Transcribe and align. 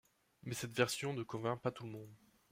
Mais 0.41 0.55
cette 0.55 0.75
version 0.75 1.13
ne 1.13 1.21
convainc 1.21 1.61
pas 1.61 1.69
tout 1.69 1.83
le 1.83 1.91
monde… 1.91 2.09